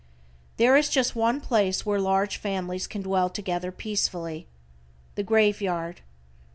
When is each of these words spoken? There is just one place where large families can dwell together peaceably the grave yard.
There 0.57 0.75
is 0.75 0.89
just 0.89 1.15
one 1.15 1.39
place 1.41 1.85
where 1.85 2.01
large 2.01 2.37
families 2.37 2.87
can 2.87 3.03
dwell 3.03 3.29
together 3.29 3.71
peaceably 3.71 4.47
the 5.13 5.21
grave 5.21 5.61
yard. 5.61 6.01